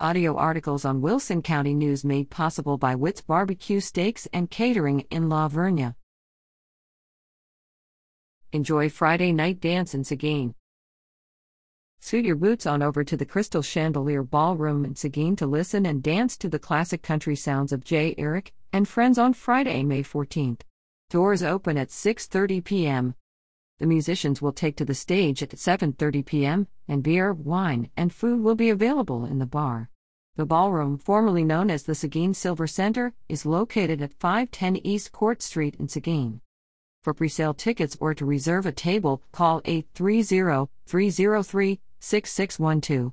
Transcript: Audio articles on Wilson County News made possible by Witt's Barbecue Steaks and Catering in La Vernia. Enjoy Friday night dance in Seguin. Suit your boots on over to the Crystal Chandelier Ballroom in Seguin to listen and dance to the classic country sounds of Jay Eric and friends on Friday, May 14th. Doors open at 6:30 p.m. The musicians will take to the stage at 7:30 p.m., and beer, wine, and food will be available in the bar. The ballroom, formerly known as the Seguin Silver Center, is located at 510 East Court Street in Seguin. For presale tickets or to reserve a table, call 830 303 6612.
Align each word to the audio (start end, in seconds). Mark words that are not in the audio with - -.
Audio 0.00 0.34
articles 0.36 0.84
on 0.84 1.00
Wilson 1.00 1.40
County 1.40 1.72
News 1.72 2.04
made 2.04 2.28
possible 2.28 2.76
by 2.76 2.96
Witt's 2.96 3.20
Barbecue 3.20 3.78
Steaks 3.78 4.26
and 4.32 4.50
Catering 4.50 5.06
in 5.08 5.28
La 5.28 5.48
Vernia. 5.48 5.94
Enjoy 8.50 8.88
Friday 8.88 9.30
night 9.30 9.60
dance 9.60 9.94
in 9.94 10.02
Seguin. 10.02 10.56
Suit 12.00 12.24
your 12.24 12.34
boots 12.34 12.66
on 12.66 12.82
over 12.82 13.04
to 13.04 13.16
the 13.16 13.24
Crystal 13.24 13.62
Chandelier 13.62 14.24
Ballroom 14.24 14.84
in 14.84 14.96
Seguin 14.96 15.36
to 15.36 15.46
listen 15.46 15.86
and 15.86 16.02
dance 16.02 16.36
to 16.38 16.48
the 16.48 16.58
classic 16.58 17.00
country 17.00 17.36
sounds 17.36 17.72
of 17.72 17.84
Jay 17.84 18.16
Eric 18.18 18.52
and 18.72 18.88
friends 18.88 19.16
on 19.16 19.32
Friday, 19.32 19.84
May 19.84 20.02
14th. 20.02 20.62
Doors 21.08 21.44
open 21.44 21.78
at 21.78 21.90
6:30 21.90 22.64
p.m. 22.64 23.14
The 23.80 23.86
musicians 23.86 24.40
will 24.40 24.52
take 24.52 24.76
to 24.76 24.84
the 24.84 24.94
stage 24.94 25.42
at 25.42 25.50
7:30 25.50 26.24
p.m., 26.24 26.68
and 26.86 27.02
beer, 27.02 27.32
wine, 27.32 27.90
and 27.96 28.12
food 28.12 28.40
will 28.40 28.54
be 28.54 28.70
available 28.70 29.24
in 29.24 29.38
the 29.38 29.46
bar. 29.46 29.90
The 30.36 30.46
ballroom, 30.46 30.98
formerly 30.98 31.44
known 31.44 31.70
as 31.70 31.82
the 31.82 31.94
Seguin 31.94 32.34
Silver 32.34 32.66
Center, 32.66 33.14
is 33.28 33.46
located 33.46 34.00
at 34.00 34.14
510 34.14 34.86
East 34.86 35.12
Court 35.12 35.42
Street 35.42 35.76
in 35.78 35.88
Seguin. 35.88 36.40
For 37.02 37.14
presale 37.14 37.56
tickets 37.56 37.96
or 38.00 38.14
to 38.14 38.24
reserve 38.24 38.64
a 38.64 38.72
table, 38.72 39.22
call 39.32 39.60
830 39.64 40.68
303 40.86 41.80
6612. 42.00 43.12